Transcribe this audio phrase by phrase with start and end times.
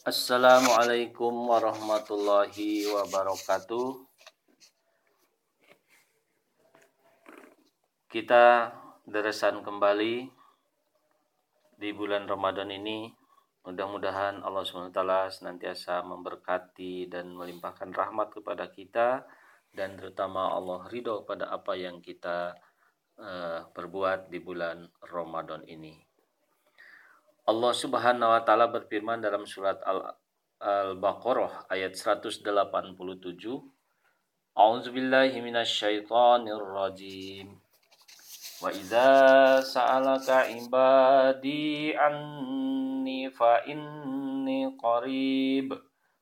[0.00, 4.00] Assalamualaikum warahmatullahi wabarakatuh.
[8.08, 8.72] Kita
[9.04, 10.24] deresan kembali
[11.76, 13.12] di bulan Ramadan ini.
[13.68, 19.28] Mudah-mudahan Allah SWT senantiasa memberkati dan melimpahkan rahmat kepada kita
[19.68, 22.56] dan terutama Allah ridho pada apa yang kita
[23.20, 26.09] uh, perbuat di bulan Ramadan ini.
[27.50, 32.46] Allah Subhanahu wa taala berfirman dalam surat Al-Baqarah Al ayat 187
[34.54, 37.58] A'udzubillahi minasyaitonir rajim.
[38.62, 45.74] Wa idza sa'alaka ibadi anni fa inni qarib.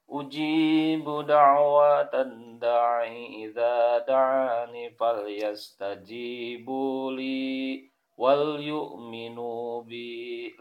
[0.09, 7.84] Ujibu da'watan da'i idza da'ani falyastajibu li
[8.17, 9.68] wal yu'minu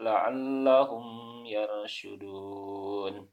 [0.08, 3.28] la'allahum yarshudun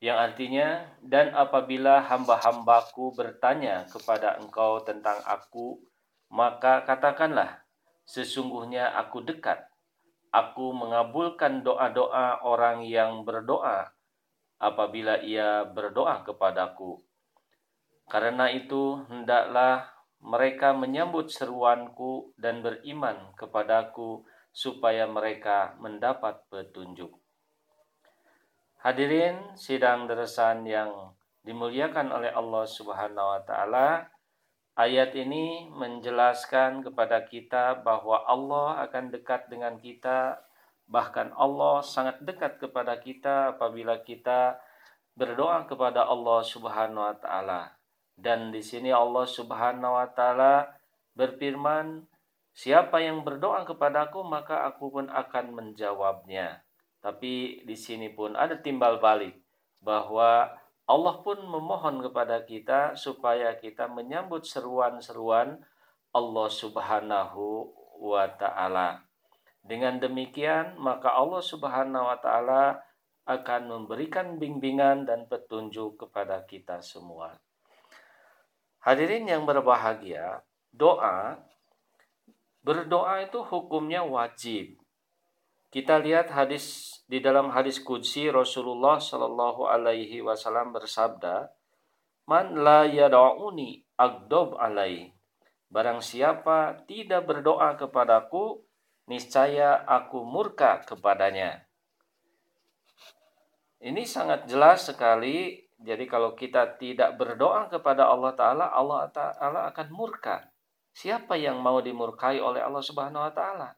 [0.00, 5.80] yang artinya dan apabila hamba-hambaku bertanya kepada engkau tentang aku
[6.30, 7.66] maka katakanlah
[8.06, 9.66] sesungguhnya aku dekat.
[10.30, 13.90] Aku mengabulkan doa-doa orang yang berdoa
[14.62, 17.02] apabila ia berdoa kepadaku.
[18.06, 19.90] Karena itu hendaklah
[20.22, 27.10] mereka menyambut seruanku dan beriman kepadaku supaya mereka mendapat petunjuk.
[28.80, 31.12] Hadirin sidang deresan yang
[31.44, 34.08] dimuliakan oleh Allah Subhanahu wa taala,
[34.76, 40.40] ayat ini menjelaskan kepada kita bahwa Allah akan dekat dengan kita,
[40.88, 44.58] bahkan Allah sangat dekat kepada kita apabila kita
[45.12, 47.76] berdoa kepada Allah Subhanahu wa taala.
[48.16, 50.72] Dan di sini Allah Subhanahu wa taala
[51.16, 52.09] berfirman,
[52.52, 56.62] "Siapa yang berdoa kepadaku, maka aku pun akan menjawabnya."
[57.00, 59.40] Tapi di sini pun ada timbal balik
[59.80, 60.52] bahwa
[60.84, 65.62] Allah pun memohon kepada kita supaya kita menyambut seruan-seruan
[66.10, 69.06] Allah Subhanahu wa taala.
[69.62, 72.82] Dengan demikian, maka Allah Subhanahu wa taala
[73.22, 77.38] akan memberikan bimbingan dan petunjuk kepada kita semua.
[78.82, 80.42] Hadirin yang berbahagia,
[80.74, 81.38] doa
[82.60, 84.76] berdoa itu hukumnya wajib.
[85.70, 91.46] Kita lihat hadis di dalam hadis kudsi Rasulullah Shallallahu Alaihi Wasallam bersabda,
[92.26, 95.14] "Man la yad'uni agdob alai."
[95.70, 98.66] Barang siapa tidak berdoa kepadaku,
[99.06, 101.62] niscaya aku murka kepadanya.
[103.78, 109.88] Ini sangat jelas sekali jadi kalau kita tidak berdoa kepada Allah Ta'ala, Allah Ta'ala akan
[109.88, 110.44] murka.
[110.90, 113.68] Siapa yang mau dimurkai oleh Allah Subhanahu Wa Ta'ala?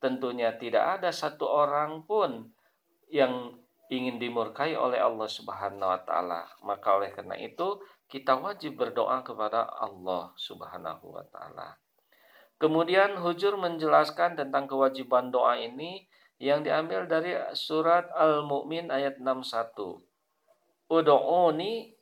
[0.00, 2.52] Tentunya tidak ada satu orang pun
[3.08, 3.56] yang
[3.92, 6.40] ingin dimurkai oleh Allah Subhanahu Wa Ta'ala.
[6.64, 11.76] Maka oleh karena itu kita wajib berdoa kepada Allah Subhanahu Wa Ta'ala.
[12.58, 16.08] Kemudian Hujur menjelaskan tentang kewajiban doa ini
[16.40, 20.02] yang diambil dari surat Al-Mu'min ayat 61
[20.90, 21.96] Udu'uni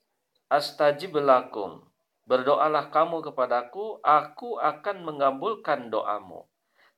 [0.51, 1.87] astajib lakum.
[2.23, 6.47] Berdoalah kamu kepadaku, aku akan mengabulkan doamu.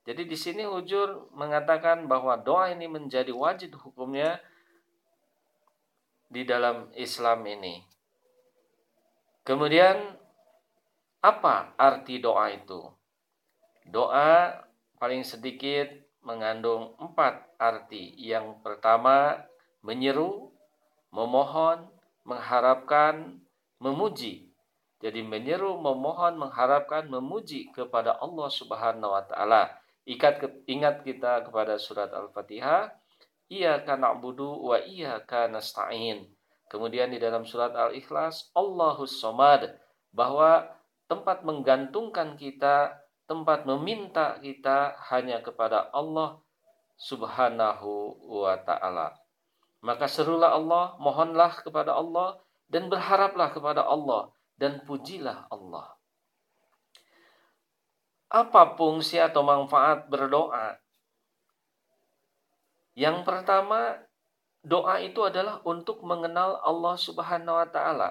[0.04, 4.36] Jadi di sini Hujur mengatakan bahwa doa ini menjadi wajib hukumnya
[6.28, 7.80] di dalam Islam ini.
[9.48, 9.96] Kemudian
[11.24, 12.84] apa arti doa itu?
[13.88, 14.60] Doa
[15.00, 15.88] paling sedikit
[16.20, 18.12] mengandung empat arti.
[18.20, 19.40] Yang pertama
[19.80, 20.52] menyeru,
[21.12, 21.88] memohon,
[22.24, 23.40] mengharapkan,
[23.80, 24.48] memuji.
[25.04, 29.68] Jadi menyeru, memohon, mengharapkan, memuji kepada Allah Subhanahu wa taala.
[30.08, 32.88] Ikat ingat kita kepada surat Al-Fatihah,
[33.52, 36.24] Iyyaka na'budu wa iyyaka nasta'in.
[36.72, 39.76] Kemudian di dalam surat Al-Ikhlas, Allahus Somad,
[40.16, 40.72] bahwa
[41.04, 42.96] tempat menggantungkan kita,
[43.28, 46.40] tempat meminta kita hanya kepada Allah
[46.96, 49.12] Subhanahu wa taala.
[49.84, 52.40] Maka serulah Allah, mohonlah kepada Allah,
[52.72, 55.94] dan berharaplah kepada Allah, dan pujilah Allah.
[58.30, 60.78] Apa fungsi atau manfaat berdoa?
[62.94, 63.98] Yang pertama,
[64.62, 68.10] doa itu adalah untuk mengenal Allah Subhanahu wa Ta'ala.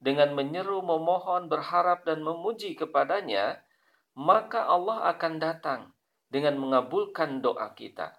[0.00, 3.60] Dengan menyeru, memohon, berharap, dan memuji kepadanya,
[4.16, 5.80] maka Allah akan datang
[6.32, 8.16] dengan mengabulkan doa kita.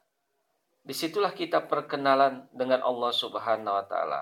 [0.82, 4.22] Di situlah kita perkenalan dengan Allah Subhanahu wa Ta'ala.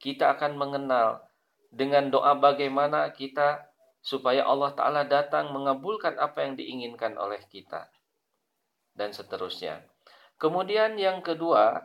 [0.00, 1.27] Kita akan mengenal
[1.68, 3.68] dengan doa bagaimana kita
[4.00, 7.90] supaya Allah Ta'ala datang mengabulkan apa yang diinginkan oleh kita,
[8.96, 9.84] dan seterusnya.
[10.38, 11.84] Kemudian, yang kedua,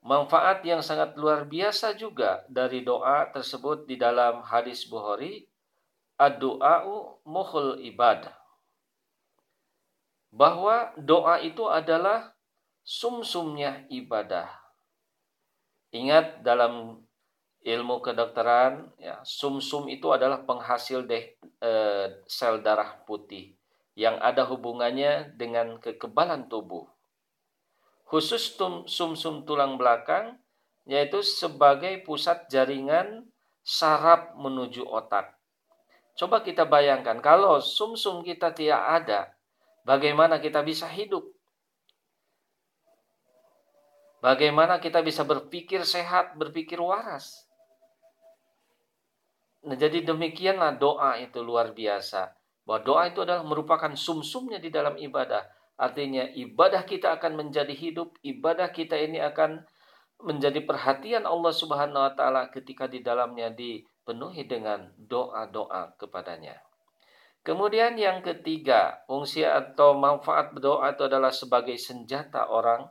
[0.00, 5.44] Manfaat yang sangat luar biasa juga dari doa tersebut di dalam hadis Bukhari,
[6.16, 8.32] ad-du'a'u mukhul ibadah.
[10.32, 12.32] Bahwa doa itu adalah
[12.80, 14.48] sumsumnya ibadah.
[15.92, 17.04] Ingat dalam
[17.64, 23.52] ilmu kedokteran, ya, sumsum itu adalah penghasil de, eh, sel darah putih
[23.94, 26.88] yang ada hubungannya dengan kekebalan tubuh
[28.10, 28.58] khusus
[28.90, 30.34] sumsum tulang belakang
[30.82, 33.30] yaitu sebagai pusat jaringan
[33.62, 35.38] saraf menuju otak.
[36.18, 39.20] Coba kita bayangkan kalau sumsum kita tidak ada,
[39.86, 41.22] bagaimana kita bisa hidup?
[44.18, 47.46] Bagaimana kita bisa berpikir sehat, berpikir waras?
[49.60, 52.32] Nah, jadi demikianlah doa itu luar biasa.
[52.64, 55.44] Bahwa doa itu adalah merupakan sumsumnya di dalam ibadah
[55.80, 59.64] Artinya ibadah kita akan menjadi hidup, ibadah kita ini akan
[60.20, 66.60] menjadi perhatian Allah Subhanahu wa taala ketika di dalamnya dipenuhi dengan doa-doa kepadanya.
[67.40, 72.84] Kemudian yang ketiga, fungsi atau manfaat berdoa itu adalah sebagai senjata orang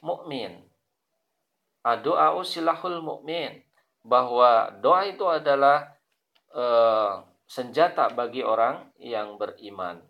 [0.00, 0.64] mukmin.
[1.84, 3.60] Doa usilahul mukmin
[4.02, 5.94] bahwa doa itu adalah
[6.54, 10.02] uh, senjata bagi orang yang beriman.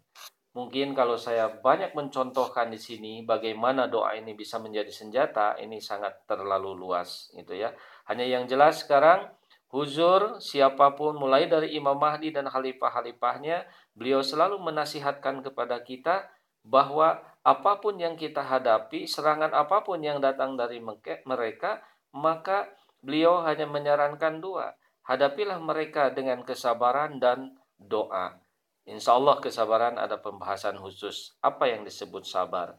[0.53, 6.29] Mungkin kalau saya banyak mencontohkan di sini bagaimana doa ini bisa menjadi senjata, ini sangat
[6.29, 7.73] terlalu luas gitu ya.
[8.05, 9.33] Hanya yang jelas sekarang
[9.73, 13.65] huzur siapa pun mulai dari Imam Mahdi dan khalifah-khalifahnya,
[13.97, 16.29] beliau selalu menasihatkan kepada kita
[16.61, 20.85] bahwa apa pun yang kita hadapi, serangan apa pun yang datang dari
[21.25, 21.81] mereka,
[22.12, 22.69] maka
[23.02, 24.72] beliau hanya menyarankan dua.
[25.02, 28.38] Hadapilah mereka dengan kesabaran dan doa.
[28.87, 32.78] Insya Allah kesabaran ada pembahasan khusus apa yang disebut sabar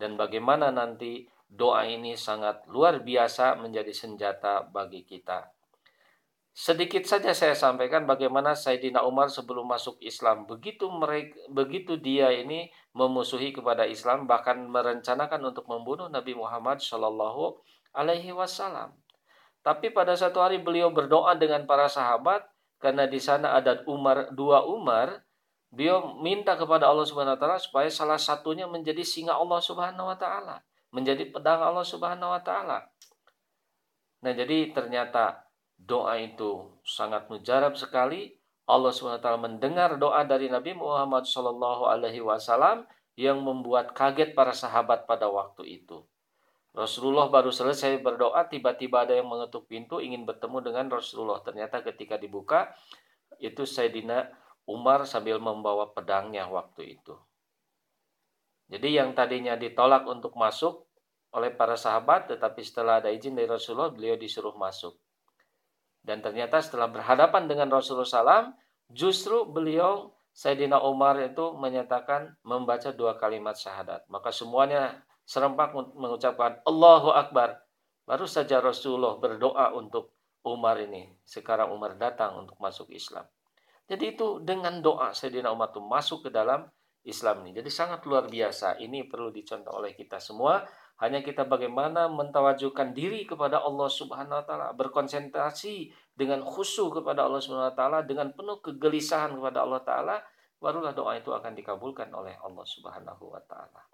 [0.00, 5.52] dan bagaimana nanti doa ini sangat luar biasa menjadi senjata bagi kita.
[6.52, 12.68] Sedikit saja saya sampaikan bagaimana Sayyidina Umar sebelum masuk Islam begitu mereka begitu dia ini
[12.92, 17.56] memusuhi kepada Islam bahkan merencanakan untuk membunuh Nabi Muhammad Shallallahu
[17.96, 18.92] Alaihi Wasallam.
[19.62, 22.46] Tapi pada satu hari beliau berdoa dengan para sahabat
[22.82, 25.22] karena di sana ada Umar dua Umar
[25.72, 30.16] Beliau minta kepada Allah Subhanahu wa taala supaya salah satunya menjadi singa Allah Subhanahu wa
[30.20, 30.60] taala,
[30.92, 32.92] menjadi pedang Allah Subhanahu wa taala.
[34.20, 35.48] Nah, jadi ternyata
[35.80, 38.36] doa itu sangat mujarab sekali.
[38.68, 42.84] Allah Subhanahu wa taala mendengar doa dari Nabi Muhammad wasallam
[43.16, 46.04] yang membuat kaget para sahabat pada waktu itu.
[46.72, 51.44] Rasulullah baru selesai berdoa, tiba-tiba ada yang mengetuk pintu ingin bertemu dengan Rasulullah.
[51.44, 52.72] Ternyata ketika dibuka,
[53.36, 54.32] itu Sayyidina
[54.64, 57.12] Umar sambil membawa pedangnya waktu itu.
[58.72, 60.88] Jadi yang tadinya ditolak untuk masuk
[61.36, 64.96] oleh para sahabat, tetapi setelah ada izin dari Rasulullah, beliau disuruh masuk.
[66.00, 68.56] Dan ternyata setelah berhadapan dengan Rasulullah SAW,
[68.88, 74.08] justru beliau Sayyidina Umar itu menyatakan membaca dua kalimat syahadat.
[74.08, 77.62] Maka semuanya serempak mengucapkan Allahu Akbar.
[78.02, 81.14] Baru saja Rasulullah berdoa untuk Umar ini.
[81.22, 83.24] Sekarang Umar datang untuk masuk Islam.
[83.86, 86.66] Jadi itu dengan doa Sayyidina Umar itu masuk ke dalam
[87.02, 87.58] Islam ini.
[87.58, 88.78] Jadi sangat luar biasa.
[88.78, 90.62] Ini perlu dicontoh oleh kita semua.
[91.02, 97.42] Hanya kita bagaimana mentawajukan diri kepada Allah Subhanahu wa taala, berkonsentrasi dengan khusyuk kepada Allah
[97.42, 100.16] Subhanahu wa taala, dengan penuh kegelisahan kepada Allah taala,
[100.62, 103.91] barulah doa itu akan dikabulkan oleh Allah Subhanahu wa taala.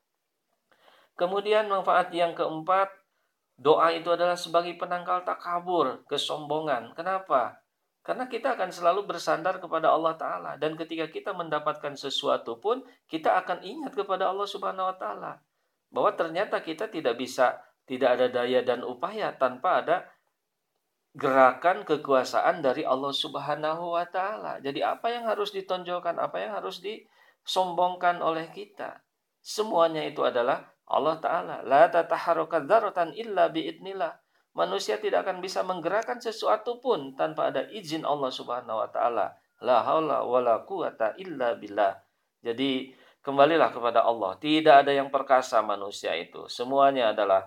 [1.18, 2.94] Kemudian manfaat yang keempat,
[3.58, 6.94] doa itu adalah sebagai penangkal takabur, kesombongan.
[6.94, 7.58] Kenapa?
[8.06, 10.52] Karena kita akan selalu bersandar kepada Allah Ta'ala.
[10.56, 15.32] Dan ketika kita mendapatkan sesuatu pun, kita akan ingat kepada Allah Subhanahu Wa Ta'ala.
[15.90, 20.06] Bahwa ternyata kita tidak bisa, tidak ada daya dan upaya tanpa ada
[21.18, 24.62] gerakan kekuasaan dari Allah Subhanahu Wa Ta'ala.
[24.62, 29.02] Jadi apa yang harus ditonjolkan, apa yang harus disombongkan oleh kita.
[29.42, 31.56] Semuanya itu adalah Allah Ta'ala.
[31.64, 34.12] La tataharukat daratan illa biidnillah
[34.58, 39.38] manusia tidak akan bisa menggerakkan sesuatu pun tanpa ada izin Allah Subhanahu wa taala.
[39.62, 41.94] La haula wala quwata illa billah.
[42.42, 42.90] Jadi
[43.22, 44.34] kembalilah kepada Allah.
[44.34, 46.50] Tidak ada yang perkasa manusia itu.
[46.50, 47.46] Semuanya adalah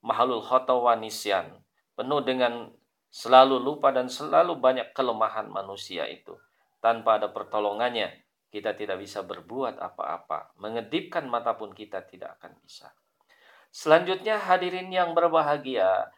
[0.00, 1.52] mahalul khotawanisyan.
[1.92, 2.72] Penuh dengan
[3.12, 6.36] selalu lupa dan selalu banyak kelemahan manusia itu.
[6.78, 8.12] Tanpa ada pertolongannya,
[8.48, 10.56] kita tidak bisa berbuat apa-apa.
[10.60, 12.90] Mengedipkan mata pun kita tidak akan bisa.
[13.68, 16.08] Selanjutnya hadirin yang berbahagia,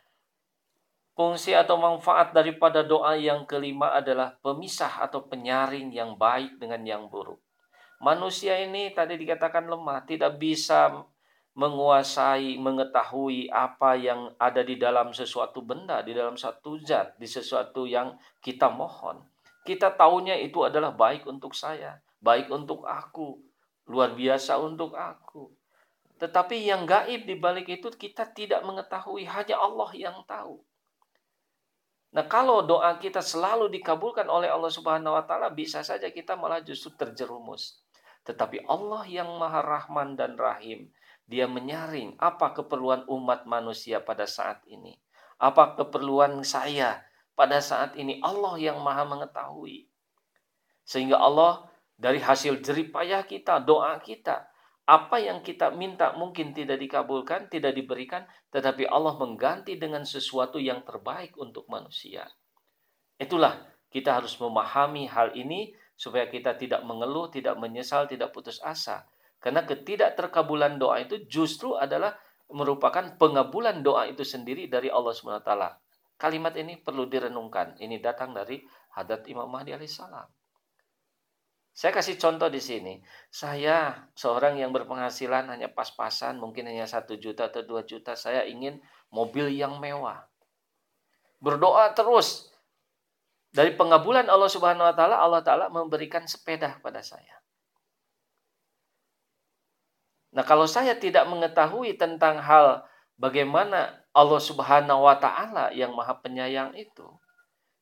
[1.21, 7.13] Fungsi atau manfaat daripada doa yang kelima adalah pemisah atau penyaring yang baik dengan yang
[7.13, 7.37] buruk.
[8.01, 11.05] Manusia ini tadi dikatakan lemah, tidak bisa
[11.53, 17.85] menguasai, mengetahui apa yang ada di dalam sesuatu benda, di dalam satu zat, di sesuatu
[17.85, 19.21] yang kita mohon.
[19.61, 23.41] Kita tahunya itu adalah baik untuk saya, baik untuk aku,
[23.89, 25.51] luar biasa untuk aku.
[26.21, 30.61] Tetapi yang gaib di balik itu kita tidak mengetahui, hanya Allah yang tahu.
[32.11, 36.61] Nah, kalau doa kita selalu dikabulkan oleh Allah Subhanahu wa taala, bisa saja kita malah
[36.61, 37.81] justru terjerumus.
[38.27, 40.93] Tetapi Allah yang Maha Rahman dan Rahim,
[41.31, 44.99] dia menyaring apa keperluan umat manusia pada saat ini.
[45.39, 47.07] Apa keperluan saya
[47.39, 48.19] pada saat ini.
[48.19, 49.87] Allah yang maha mengetahui.
[50.83, 51.70] Sehingga Allah
[52.01, 54.49] dari hasil jeripayah kita, doa kita,
[54.89, 60.83] apa yang kita minta mungkin tidak dikabulkan, tidak diberikan, tetapi Allah mengganti dengan sesuatu yang
[60.83, 62.25] terbaik untuk manusia.
[63.21, 63.55] Itulah
[63.93, 69.05] kita harus memahami hal ini supaya kita tidak mengeluh, tidak menyesal, tidak putus asa.
[69.37, 72.17] Karena ketidakterkabulan doa itu justru adalah
[72.51, 75.53] merupakan pengabulan doa itu sendiri dari Allah SWT.
[76.17, 77.79] Kalimat ini perlu direnungkan.
[77.79, 78.59] Ini datang dari
[78.97, 80.40] hadat Imam Mahdi alaihissalam.
[81.81, 83.01] Saya kasih contoh di sini.
[83.33, 88.13] Saya seorang yang berpenghasilan hanya pas-pasan, mungkin hanya satu juta atau dua juta.
[88.13, 90.29] Saya ingin mobil yang mewah.
[91.41, 92.53] Berdoa terus.
[93.57, 97.41] Dari pengabulan Allah Subhanahu Wa Taala, Allah Taala memberikan sepeda pada saya.
[100.37, 102.85] Nah, kalau saya tidak mengetahui tentang hal
[103.19, 107.07] bagaimana Allah Subhanahu wa taala yang Maha Penyayang itu,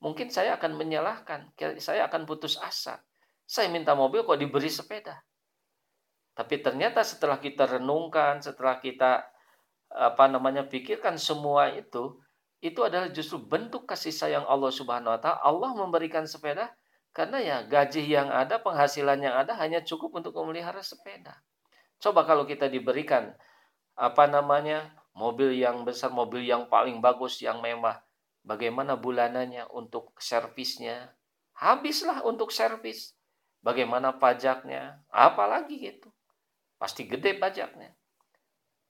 [0.00, 3.04] mungkin saya akan menyalahkan, saya akan putus asa.
[3.48, 5.24] Saya minta mobil kok diberi sepeda.
[6.36, 9.24] Tapi ternyata setelah kita renungkan, setelah kita
[9.88, 12.20] apa namanya pikirkan semua itu,
[12.60, 15.40] itu adalah justru bentuk kasih sayang Allah Subhanahu wa taala.
[15.40, 16.76] Allah memberikan sepeda
[17.16, 21.40] karena ya gaji yang ada, penghasilan yang ada hanya cukup untuk memelihara sepeda.
[21.98, 23.32] Coba kalau kita diberikan
[23.98, 27.98] apa namanya mobil yang besar, mobil yang paling bagus, yang mewah,
[28.46, 31.10] bagaimana bulanannya untuk servisnya?
[31.58, 33.17] Habislah untuk servis.
[33.62, 35.02] Bagaimana pajaknya?
[35.10, 36.08] Apalagi gitu.
[36.78, 37.90] Pasti gede pajaknya.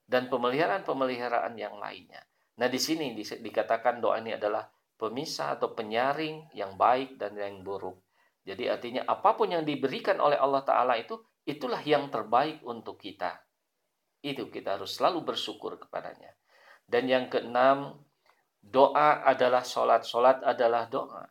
[0.09, 2.25] Dan pemeliharaan-pemeliharaan yang lainnya.
[2.59, 4.67] Nah di sini dikatakan doa ini adalah
[4.99, 8.03] pemisah atau penyaring yang baik dan yang buruk.
[8.43, 13.41] Jadi artinya apa pun yang diberikan oleh Allah Ta'ala itu Itulah yang terbaik untuk kita.
[14.21, 16.37] Itu kita harus selalu bersyukur kepadanya.
[16.85, 18.05] Dan yang keenam,
[18.61, 20.05] doa adalah sholat.
[20.05, 21.25] Sholat adalah doa.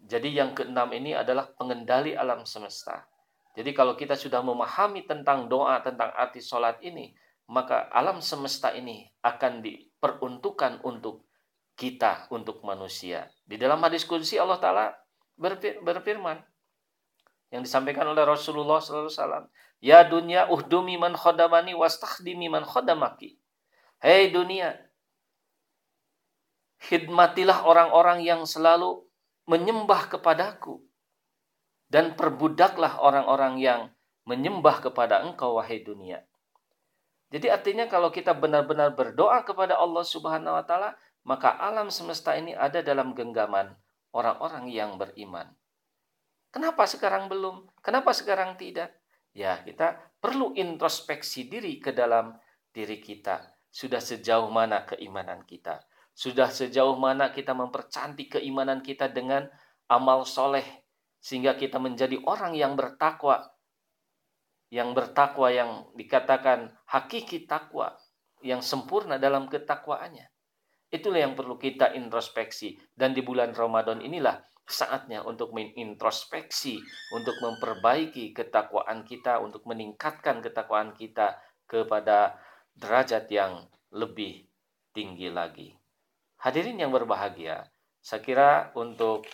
[0.00, 3.04] Jadi yang keenam ini adalah pengendali alam semesta.
[3.52, 7.12] Jadi kalau kita sudah memahami tentang doa, tentang arti sholat ini,
[7.50, 11.26] maka alam semesta ini akan diperuntukkan untuk
[11.74, 13.28] kita, untuk manusia.
[13.44, 14.86] Di dalam hadis kunci Allah Ta'ala
[15.84, 16.40] berfirman,
[17.50, 19.50] yang disampaikan oleh Rasulullah SAW.
[19.82, 23.42] Ya dunia uhdumi man khodamani wastakhdimi man khodamaki.
[23.98, 24.78] Hei dunia,
[26.86, 29.04] khidmatilah orang-orang yang selalu
[29.50, 30.78] menyembah kepadaku.
[31.90, 33.80] Dan perbudaklah orang-orang yang
[34.22, 36.22] menyembah kepada engkau, wahai dunia.
[37.34, 40.94] Jadi artinya kalau kita benar-benar berdoa kepada Allah Subhanahu wa taala,
[41.26, 43.74] maka alam semesta ini ada dalam genggaman
[44.14, 45.50] orang-orang yang beriman.
[46.54, 47.66] Kenapa sekarang belum?
[47.82, 48.94] Kenapa sekarang tidak?
[49.34, 52.38] Ya, kita perlu introspeksi diri ke dalam
[52.70, 53.50] diri kita.
[53.70, 55.82] Sudah sejauh mana keimanan kita?
[56.20, 59.48] Sudah sejauh mana kita mempercantik keimanan kita dengan
[59.88, 60.84] amal soleh
[61.16, 63.48] sehingga kita menjadi orang yang bertakwa
[64.68, 67.96] yang bertakwa yang dikatakan hakiki takwa
[68.44, 70.28] yang sempurna dalam ketakwaannya.
[70.92, 76.76] Itulah yang perlu kita introspeksi dan di bulan Ramadan inilah saatnya untuk mengintrospeksi,
[77.16, 82.36] untuk memperbaiki ketakwaan kita, untuk meningkatkan ketakwaan kita kepada
[82.76, 84.44] derajat yang lebih
[84.92, 85.79] tinggi lagi.
[86.40, 87.68] Hadirin yang berbahagia,
[88.00, 89.28] saya kira untuk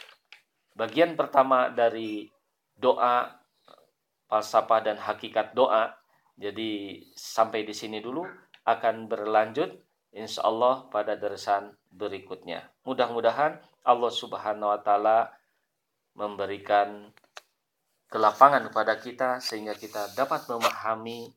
[0.74, 2.26] bagian pertama dari
[2.74, 3.30] doa,
[4.26, 5.94] falsafah dan hakikat doa,
[6.34, 8.26] jadi sampai di sini dulu
[8.66, 9.70] akan berlanjut
[10.10, 12.66] insya Allah pada deresan berikutnya.
[12.82, 15.30] Mudah-mudahan Allah Subhanahu wa taala
[16.18, 17.14] memberikan
[18.10, 21.30] kelapangan kepada kita sehingga kita dapat memahami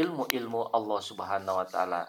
[0.00, 2.08] ilmu-ilmu Allah Subhanahu wa taala.